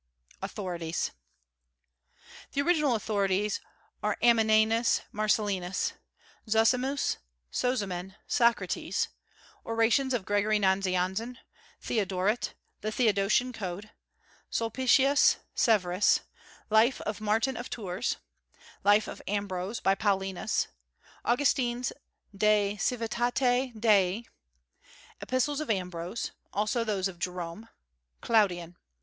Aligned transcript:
AUTHORITIES. 0.41 1.11
The 2.53 2.61
original 2.63 2.95
authorities 2.95 3.61
are 4.01 4.17
Ammianus 4.23 5.01
Marcellinus, 5.13 5.93
Zosimus, 6.49 7.17
Sozomen, 7.51 8.15
Socrates, 8.25 9.09
orations 9.63 10.15
of 10.15 10.25
Gregory 10.25 10.57
Nazianzen, 10.57 11.37
Theodoret, 11.81 12.55
the 12.81 12.91
Theodosian 12.91 13.53
Code, 13.53 13.91
Sulpicius 14.49 15.35
Severus, 15.53 16.21
Life 16.71 16.99
of 17.01 17.21
Martin 17.21 17.55
of 17.55 17.69
Tours, 17.69 18.17
Life 18.83 19.07
of 19.07 19.21
Ambrose 19.27 19.79
by 19.79 19.93
Paulinus, 19.93 20.65
Augustine's 21.25 21.93
"De 22.35 22.75
Civitate 22.77 23.79
Dei," 23.79 24.25
Epistles 25.21 25.59
of 25.61 25.69
Ambrose; 25.69 26.31
also 26.51 26.83
those 26.83 27.07
of 27.07 27.19
Jerome; 27.19 27.69
Claudien. 28.19 28.77